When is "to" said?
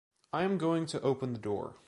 0.87-1.01